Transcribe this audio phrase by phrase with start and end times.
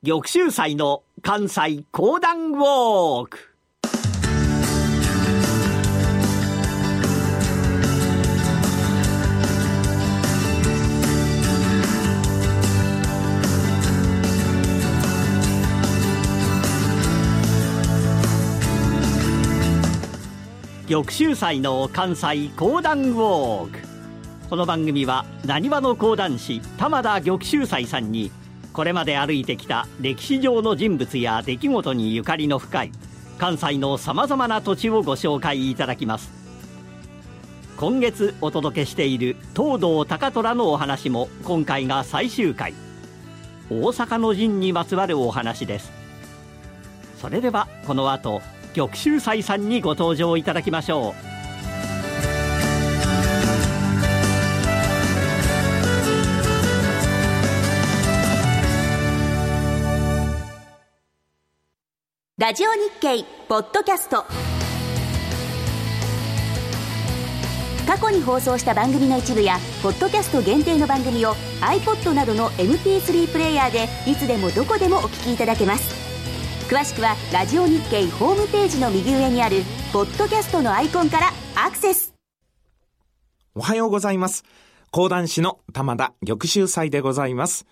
[0.00, 3.38] 玉州祭の関西講談ウォーク。
[20.88, 23.80] 玉州祭の関西講談ウォーク。
[24.48, 28.30] この番組はなにわの講談師玉田玉州祭さんに
[28.72, 32.92] これまで歩いてきた歴史上の人物や出来事にゆかりの深い
[33.38, 36.30] 関西のさまざまな土地をご紹介いただきます。
[37.76, 42.74] 今月お届けしている東堂高虎のお話も今回が最終回。
[43.70, 45.92] 大阪の陣にまつわるお話です。
[47.20, 48.42] それではこの後
[48.74, 51.37] 玉州祭さんにご登場いただきましょう。
[62.38, 64.24] ラジオ日経ポッドキャスト。
[67.84, 75.92] 過去に放送した番組の一部やポッドキャスト限定の番組を iPod などの MP3 プレイヤーでいつでもどこでもお聞きいただけます。
[76.72, 82.14] 詳しくはラジオ日経ホームページの右上にあるポッドキャストのアイコンからアクセス。
[83.56, 84.44] おはようございます。
[84.92, 87.66] 講談師の玉田玉秀祭でございます。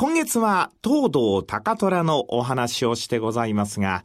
[0.00, 4.02] 今月は東堂高虎のお話をしてございますが、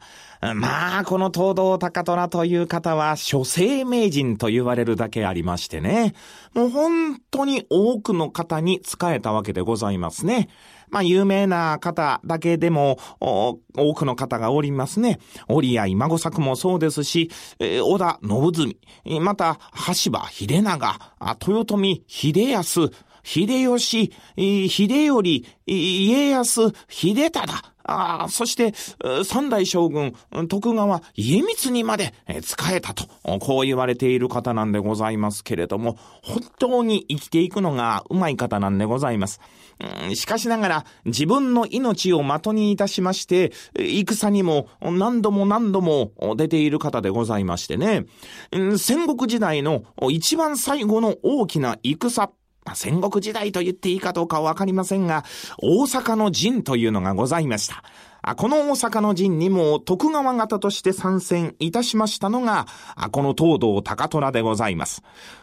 [0.54, 6.12] まあ、この東堂高虎という方は、諸世名人と言われるだけありましてね。
[6.52, 10.50] もう本当に多くの方に仕えたわけでございますね。
[10.90, 13.58] まあ、有名な方だけでも、多
[13.94, 15.18] くの方がおりますね。
[15.48, 19.58] 折合孫作もそうですし、えー、小田信純、また、
[20.04, 20.98] 橋場秀長、
[21.48, 22.90] 豊臣秀康、
[23.26, 27.52] 秀吉、秀頼、家康、秀忠、
[27.88, 28.72] あそして、
[29.24, 30.14] 三代将軍、
[30.48, 33.04] 徳川家光にまで使えたと、
[33.40, 39.40] こう言われている方なんでございますけれども、本当に生きていくのがうまい方なんでございます。
[40.14, 48.06] しかしながら、自分の命を的にいたしまして、戦にも何度も何度も出ている方でございましてね、
[48.78, 52.30] 戦国時代の一番最後の大きな戦、
[52.74, 55.24] 戦国時代と言っていいかどうかわかりませんが、
[55.58, 57.82] 大阪の陣というのがございました。
[58.34, 62.66] この大阪の陣にも徳川方として参戦いたしましたのが、
[63.12, 65.02] この東道高虎でございます。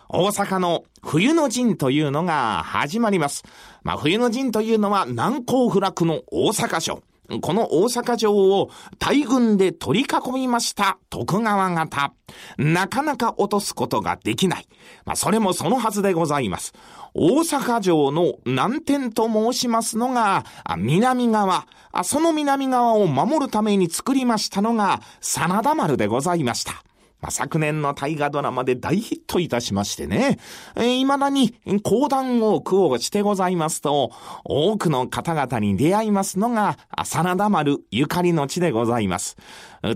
[0.10, 3.44] 大阪の冬の陣というのが始まります。
[3.84, 7.02] まあ、冬の陣というのは難攻不落の大阪城。
[7.42, 12.14] この大阪城を大軍で取り囲みました徳川方。
[12.58, 14.68] なかなか落とすことができない。
[15.06, 16.74] まあ、それもそのはずでございます。
[17.14, 20.46] 大阪城の南天と申しますのが、
[20.78, 21.68] 南側。
[22.04, 26.84] その南側を守るために作りましたのが、真田丸でございました。
[27.24, 30.40] まあ、昨年の大河ドラマで大ヒットいたしましてね、
[30.76, 34.12] えー、未だに講談多くをしてございますと、
[34.44, 39.38] 多くの方々に出会いますのが、真田丸ゆかりの地でございます。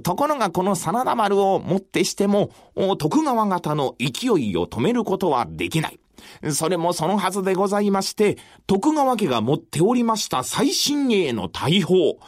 [0.04, 2.50] ところがこの真田丸をもってしても、
[2.98, 6.00] 徳川方の勢いを止めることはできない。
[6.52, 8.38] それもそのはずでございまして、
[8.68, 12.20] 徳川家が持っておりました最新鋭の大砲。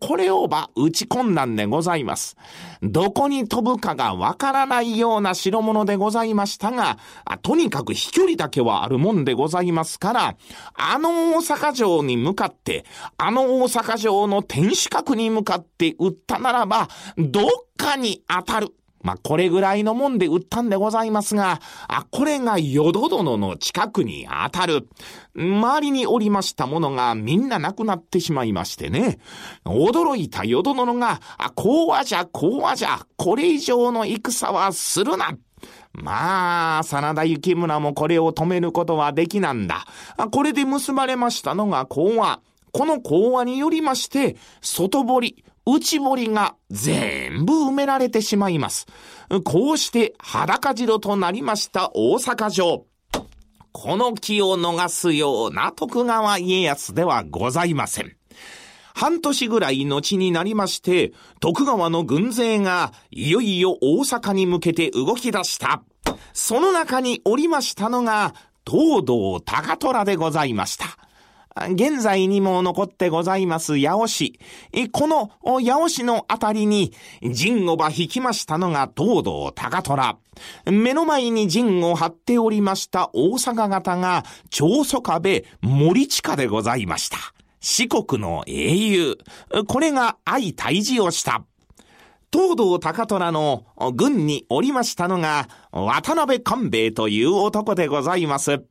[0.00, 2.36] これをば打ち込んだんでございます。
[2.82, 6.98] どこに飛ぶかがわからないような代物でございましたが、
[7.42, 10.36] とにかく飛距離だけはあるもんでございますから、
[10.74, 12.84] あの大阪城に向かって、
[13.16, 17.44] あの大阪城の天守閣に向かって撃ったならば、どっ
[17.76, 18.74] かに当たる。
[19.02, 24.88] まあ、これぐらいのもんで売ったんでございますが、あ、これが淀殿の近くに当たる。
[25.34, 29.18] 周りにおりましたものがみんななくなってしまいましてね。
[29.64, 35.36] 驚いた淀殿が、あ、こうはじゃ、こうはじゃ、これ以上の戦はするな。
[35.92, 39.84] まあ、真田幸村もこれを止めることはできなんだ。
[40.16, 42.40] あこれで結ばれましたのが講和。
[42.72, 48.86] この講和によりまして、外堀、内堀が全部埋められてしまいます。
[49.44, 52.86] こうして裸城となりました大阪城。
[53.72, 58.16] この気を逃すような徳川家康ではございません。
[58.94, 65.82] 半年ぐらい後になりまして、徳川の軍勢がいよいよ大阪に向けて動き出した。
[66.34, 68.34] その中におりましたのが、
[68.66, 71.01] 東堂高虎でございました。
[71.70, 74.40] 現在にも残ってございます八尾市。
[74.92, 80.16] この八尾市のあたりに陣をば引きましたのが東堂高虎。
[80.66, 87.18] 目の前に陣を張っておりました大阪方が長宗我部森近でございました。
[87.60, 89.18] 四国の英雄。
[89.68, 91.44] これが相退治をした。
[92.32, 98.64] 東堂高虎の軍におりましたのが、渡辺官兵衛という男でございます。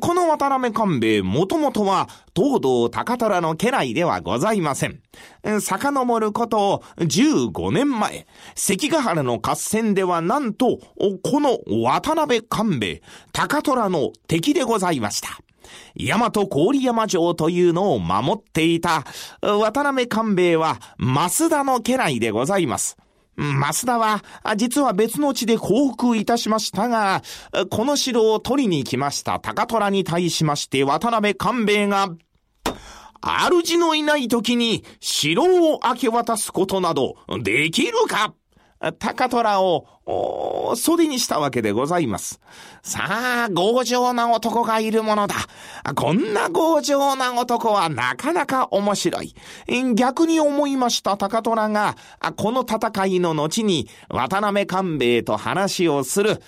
[0.00, 5.00] この渡辺官兵衛、もともとは、東堂高虎の家来ではございません。
[5.60, 10.78] 遡ること15年前、関ヶ原の合戦ではなんと、
[11.22, 13.02] この渡辺官兵衛、
[13.32, 15.28] 高虎の敵でございました。
[15.96, 19.04] 大和郡山城というのを守っていた、
[19.42, 22.96] 渡辺官兵衛は、増田の家来でございます。
[23.36, 24.22] 増田は、
[24.56, 27.22] 実は別の地で降伏いたしましたが、
[27.70, 29.40] この城を取りに来ました。
[29.40, 32.10] 高虎に対しまして渡辺官兵衛が、
[33.22, 38.34] 主のいない時に城を明け渡すことなどできるか？
[38.92, 42.40] 高虎を、袖にしたわけでございます。
[42.82, 45.36] さあ、強情な男がいるものだ。
[45.94, 49.34] こんな強情な男はなかなか面白い。
[49.94, 51.96] 逆に思いました高虎が、
[52.36, 56.42] この戦いの後に渡辺官兵衛と話をする。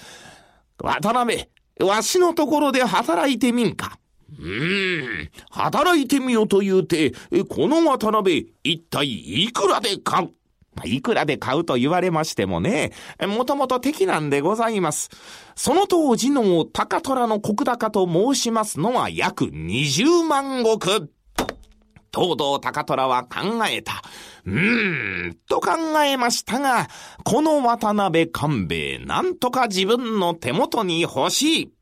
[0.79, 1.49] 渡辺、
[1.81, 3.99] わしのところで働いてみんか。
[4.39, 7.13] うーん、働いてみよと言うて、
[7.49, 10.31] この渡辺、一体いくらで買う
[10.85, 12.93] いくらで買うと言われましてもね、
[13.27, 15.11] もともと敵なんでございます。
[15.55, 21.11] その当時の高虎の国高と申しますのは約20万石。
[22.15, 24.03] 東堂高虎は考えた。
[24.47, 26.89] うーん、と考えましたが、
[27.25, 31.73] この渡辺官兵衛、なんとか自分の手元に欲しい。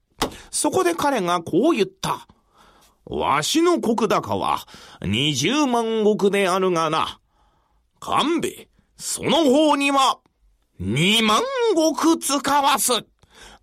[0.50, 2.26] そこで彼がこう言った。
[3.06, 4.66] わしの国高は
[5.02, 7.20] 20万石であるがな。
[8.00, 10.18] 官兵衛、その方には、
[10.78, 11.40] 二万
[11.74, 12.92] 石使わす。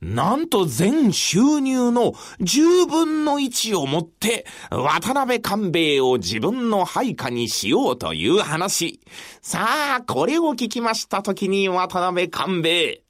[0.02, 9.00] なんと全収入の十分の一をもって、渡辺官兵衛を自分の配下にしようという話。
[9.42, 9.68] さ
[10.00, 13.04] あ、これを聞きましたときに渡辺官兵衛。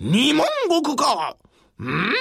[0.00, 1.36] 二万石か
[1.78, 2.14] うーん、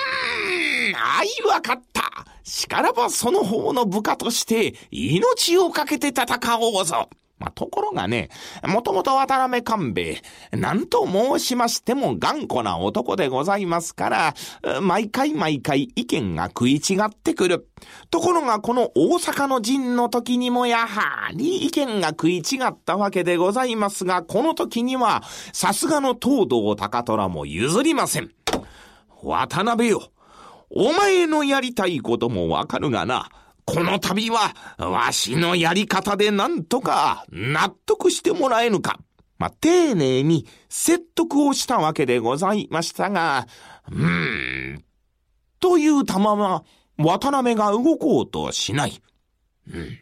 [0.96, 2.26] あいわかった。
[2.44, 6.26] しからばその方の部下として命をかけて戦
[6.60, 7.10] おうぞ。
[7.38, 8.30] まあ、ところがね、
[8.64, 10.22] もともと渡辺官兵
[10.54, 14.34] 衛、なんと申しましても頑固な男でございますから、
[14.82, 17.68] 毎回毎回意見が食い違ってくる。
[18.10, 25.22] ところがこの大阪の陣の時にもやはり意見が食い違ったわけでございますが、この時には、
[25.52, 28.32] さすがの東堂高虎も譲りません。
[29.22, 30.04] 渡辺よ、
[30.70, 33.30] お前のやりたいこともわかるがな、
[33.66, 39.00] この度は、わしのやり方でなんとか納得してもらえぬか。
[39.38, 43.48] まあ、丁寧に説得をしたわけでございましたが、
[43.92, 44.86] うーん、
[45.60, 46.64] という玉は、
[46.98, 49.02] 渡辺が動こうとしない。
[49.68, 50.00] うん。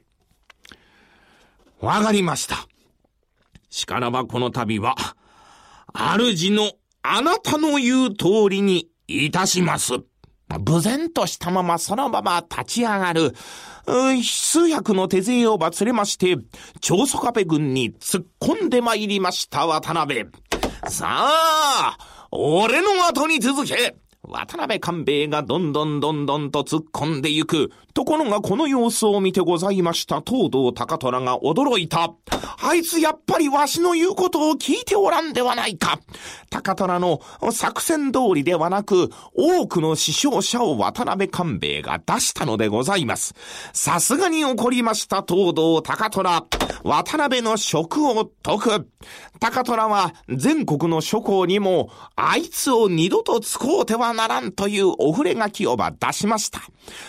[1.79, 2.67] わかりました。
[3.69, 4.95] しからばこの度は、
[5.93, 6.71] 主の
[7.01, 9.93] あなたの言う通りにいたします。
[10.59, 13.33] 無然としたままそのまま立ち上がる。
[14.23, 16.37] 数百の手勢をばつれまして、
[16.81, 20.27] 長宗壁軍に突っ込んで参りました渡辺。
[20.87, 21.97] さあ、
[22.31, 27.71] 俺の後に続け渡辺官兵衛がどんどんどんどんと突っ込んでゆく。
[27.93, 32.13] ところがこの様子を見てございました東堂高虎が驚いた。
[32.65, 35.99] あいつやっぱりわしの言うことを聞いておらんではないか。
[36.49, 37.19] 高虎の
[37.51, 43.35] 作戦通りではなく、多くの死傷者を渡辺官兵衛が出したのでございます。
[43.73, 46.45] さすがに怒りました東堂高虎。
[46.83, 48.89] 渡辺の職を解く。
[49.39, 56.61] 高虎は全国の諸侯にも、あいつを二度と使うてはならんというお触れ書きをば出しました。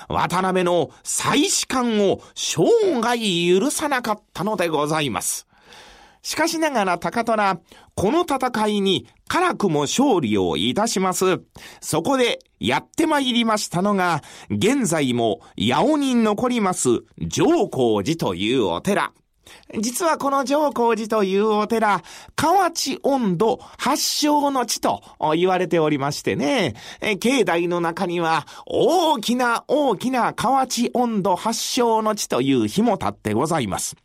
[0.09, 5.47] 渡辺の再士官を生涯許さなかったのでございます。
[6.23, 7.61] しかしながら高虎、
[7.95, 11.43] この戦いに辛くも勝利をいたします。
[11.81, 19.13] そこでやって参りましたのが、現在も八尾に残ります上皇寺というお寺。
[19.79, 22.03] 実はこの上皇寺というお寺、
[22.37, 25.03] 河内温度発祥の地と
[25.35, 26.75] 言われておりましてね、
[27.21, 33.97] 境内の中には大きな大きな河内温度発祥の地という日も立ってございます。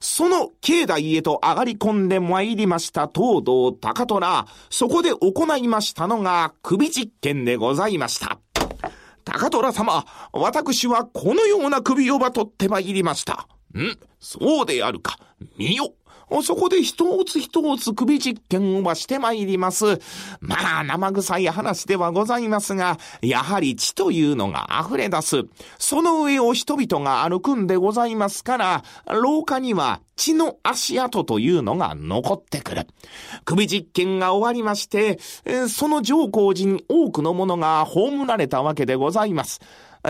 [0.00, 8.38] その境内へと上がり込んで参りました東堂高虎、そこで行いましたのが首実験でございました。
[9.24, 13.48] 高虎様、私はこのような首をば取って参りました。
[13.78, 13.98] ん？
[14.20, 15.18] そうであるか。
[15.56, 15.92] 見よ。
[16.42, 20.00] そこで一つ一つ首実験をしてまいります。
[20.40, 25.42] まあ、生臭い話ではございますが、やはり血というのが溢れ出す。
[25.78, 32.86] その上を人々が歩くんでございますから、廊下には血の足跡というのが残ってくる。
[33.44, 35.18] 首実験が終わりまして、
[35.68, 39.60] その上皇寺に多くの者が葬られたわけでございます。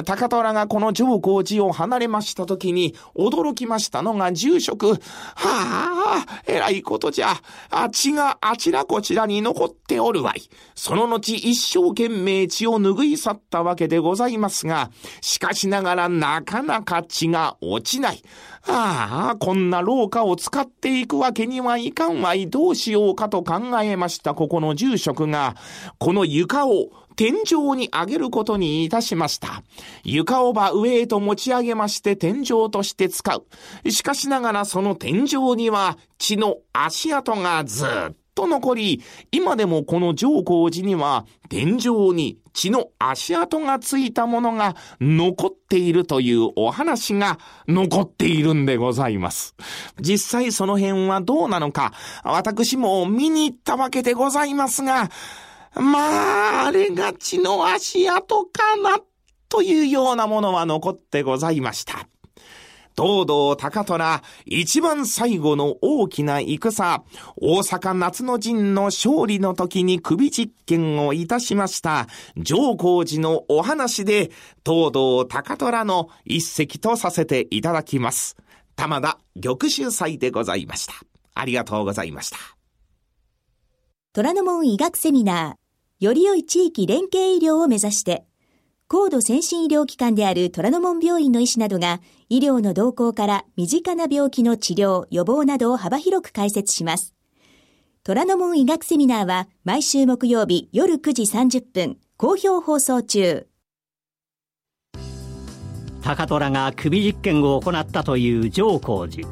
[0.02, 4.88] 高虎がこの上皇寺を離れました時に驚きましたのが住職。
[4.88, 4.96] は
[5.36, 7.34] あ、えらいことじゃ。
[7.70, 10.42] あ血があちらこちらに残っておるわい。
[10.74, 18.22] その後一生懸命血を拭い去ったわけでございますが、しかしながらなかなか血が落ちない。
[18.66, 22.48] ああ、こんな廊下を使っていくわけにはいかんわい。
[22.48, 25.54] どうしようかと考えましたここの住職が、
[25.98, 29.62] この床を天井に上げることにいたしました。
[30.02, 33.90] 床をば上へと持ち上げまして天井として使う。
[33.90, 49.54] しかしながらその天井には血の足跡がずっと残り、今でもこの上皇寺には天井に血の足跡がついたものが残っているというお話が残っているんでございます。
[50.00, 51.92] 実際その辺はどうなのか、
[52.22, 55.10] 私も見に行ったわけでございますが、
[55.74, 58.98] まあ、あれが血の足跡かな、
[59.48, 62.08] というようなものは残ってございました。
[62.96, 67.04] 東堂高虎、一番最後の大きな戦、
[67.36, 74.30] 大阪夏の陣の勝利の時に首実験をいたしました、上皇寺のお話で、
[74.64, 78.36] 東堂高虎の一席とさせていただきます。
[78.76, 80.94] 玉田玉秀祭でございました。
[81.34, 82.38] ありがとうございました。
[84.12, 85.63] 虎ノ門医学セミナー
[86.04, 88.26] より良い地域連携医療を目指して、
[88.88, 97.14] 高度先進医療機関である虎ノ門病院の医師などが、医療の動向から身近な病気の治療、予防などを幅広く解説します。
[98.02, 103.46] 虎ノ門医学セミナーは毎週木曜日夜9時30分、好評放送中。
[106.02, 109.26] 高虎が首実験を行ったという上皇寺。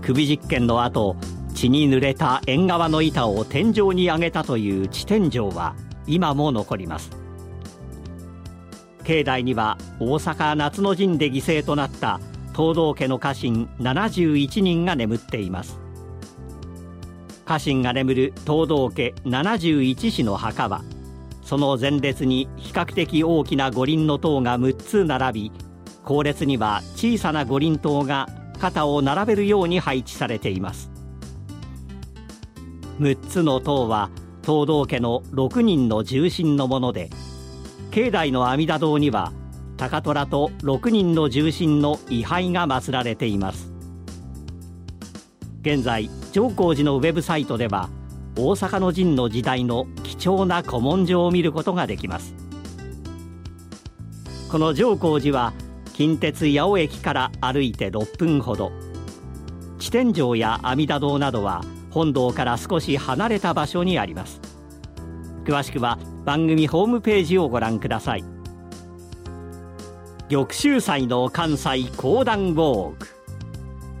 [0.00, 1.14] 首実験の後、
[1.56, 5.74] 血に濡れた縁側の板を天井に上げたという地天井は
[6.06, 7.10] 今も残ります。
[9.04, 12.20] 境内には大阪夏の陣で犠牲となった
[12.54, 15.78] 東道家の家臣71人が眠っています。
[17.46, 20.82] 家臣が眠る東道家71子の墓は
[21.42, 25.52] その前列に比較的大きな五輪の塔が6つ並び
[26.04, 30.95] 後列には小さな五輪塔が肩を並べるように配置されています。
[33.00, 34.10] 6つの塔は
[34.42, 37.10] 東道家の6人の重臣のもので
[37.90, 39.32] 境内の阿弥陀堂には
[39.76, 43.70] 高虎と6人の重臣の位牌が祀られています。
[45.60, 47.90] 現在上皇寺のウェブサイトでは
[48.36, 52.34] 大阪の陣の時代の貴重な古文書を見ることができます。
[54.50, 55.52] この上皇寺は
[55.92, 58.72] 近鉄八尾駅から歩いて6分ほど。
[59.78, 64.40] 地天井や阿弥陀堂などは本堂から少し離れた場所にあります。
[65.44, 68.24] 詳しくは番組ホームページをご覧ください。
[70.28, 73.06] 玉州祭の関西講談ウォーク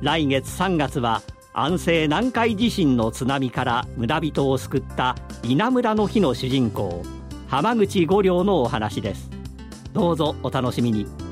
[0.02, 1.22] 来月3月は
[1.54, 7.02] 安政南海地震の津波から村人を救った稲村の日の主人公
[7.46, 9.30] 浜口五両のお話です。
[9.92, 11.25] どうぞお楽しみに。